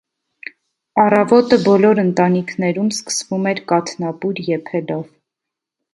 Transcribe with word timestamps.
Առավոտը 1.03 1.59
բոլոր 1.67 2.01
ընտանիքներում 2.05 2.89
սկսվում 3.01 3.47
էր 3.55 3.63
կաթնապուր 3.73 4.45
եփելով։ 4.49 5.05